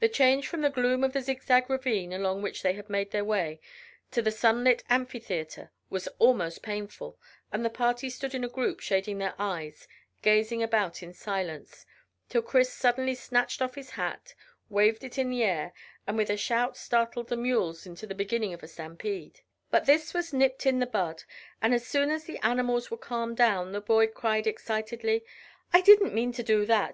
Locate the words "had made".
2.74-3.12